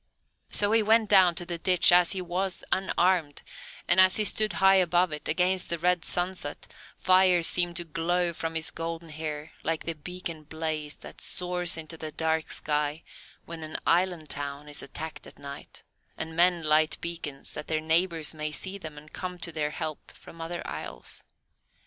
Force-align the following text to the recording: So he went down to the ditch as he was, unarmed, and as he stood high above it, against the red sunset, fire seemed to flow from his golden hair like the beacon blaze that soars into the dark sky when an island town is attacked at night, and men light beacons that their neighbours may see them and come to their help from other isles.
So 0.49 0.71
he 0.71 0.81
went 0.81 1.09
down 1.11 1.35
to 1.35 1.45
the 1.45 1.59
ditch 1.59 1.91
as 1.91 2.13
he 2.13 2.23
was, 2.23 2.63
unarmed, 2.71 3.43
and 3.87 3.99
as 3.99 4.17
he 4.17 4.23
stood 4.23 4.53
high 4.53 4.77
above 4.77 5.11
it, 5.11 5.27
against 5.27 5.69
the 5.69 5.77
red 5.77 6.03
sunset, 6.03 6.65
fire 6.97 7.43
seemed 7.43 7.77
to 7.77 7.85
flow 7.85 8.33
from 8.33 8.55
his 8.55 8.71
golden 8.71 9.09
hair 9.09 9.51
like 9.63 9.83
the 9.83 9.93
beacon 9.93 10.41
blaze 10.41 10.95
that 10.95 11.21
soars 11.21 11.77
into 11.77 11.97
the 11.97 12.11
dark 12.11 12.49
sky 12.49 13.03
when 13.45 13.61
an 13.61 13.77
island 13.85 14.31
town 14.31 14.67
is 14.67 14.81
attacked 14.81 15.27
at 15.27 15.37
night, 15.37 15.83
and 16.17 16.35
men 16.35 16.63
light 16.63 16.97
beacons 16.99 17.53
that 17.53 17.67
their 17.67 17.79
neighbours 17.79 18.33
may 18.33 18.49
see 18.49 18.79
them 18.79 18.97
and 18.97 19.13
come 19.13 19.37
to 19.37 19.51
their 19.51 19.69
help 19.69 20.09
from 20.13 20.41
other 20.41 20.65
isles. 20.65 21.23